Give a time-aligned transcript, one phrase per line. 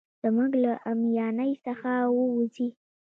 [0.23, 2.69] زموږ له اميانۍ څخه ووزي.